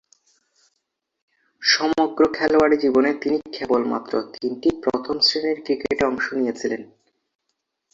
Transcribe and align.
সমগ্র 1.61 2.21
খেলোয়াড়ী 2.33 2.77
জীবনে 2.77 3.11
তিনি 3.13 3.37
কেবলমাত্র 3.55 4.13
তিনটি 4.33 4.69
প্রথম-শ্রেণীর 4.83 5.57
ক্রিকেটে 5.65 6.03
অংশ 6.05 6.25
নিয়েছিলেন। 6.33 6.81